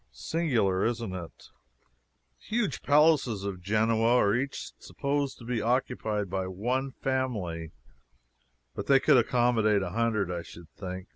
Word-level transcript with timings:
Singular, 0.13 0.83
isn't 0.83 1.13
it? 1.13 1.37
The 2.31 2.45
huge 2.47 2.81
palaces 2.81 3.43
of 3.43 3.61
Genoa 3.61 4.17
are 4.17 4.33
each 4.33 4.71
supposed 4.79 5.37
to 5.37 5.43
be 5.45 5.61
occupied 5.61 6.27
by 6.27 6.47
one 6.47 6.89
family, 7.03 7.71
but 8.73 8.87
they 8.87 8.99
could 8.99 9.17
accommodate 9.17 9.83
a 9.83 9.91
hundred, 9.91 10.31
I 10.31 10.41
should 10.41 10.71
think. 10.75 11.07